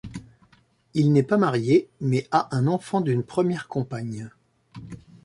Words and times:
Il 0.95 1.13
n'est 1.13 1.21
pas 1.21 1.37
marié 1.37 1.87
mais 2.01 2.27
a 2.31 2.47
un 2.55 2.65
enfant 2.65 3.01
d'une 3.01 3.21
première 3.21 3.67
compagne. 3.67 4.31